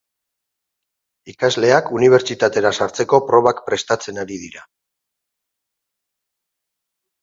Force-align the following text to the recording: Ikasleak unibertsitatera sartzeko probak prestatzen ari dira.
Ikasleak 1.33 1.91
unibertsitatera 1.99 2.73
sartzeko 2.79 3.21
probak 3.29 3.63
prestatzen 3.71 4.25
ari 4.27 4.43
dira. 4.49 4.69